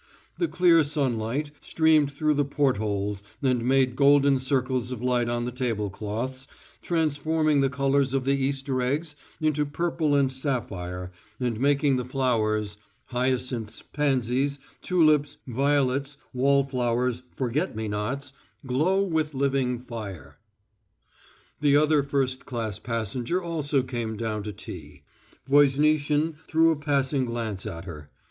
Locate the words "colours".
7.69-8.15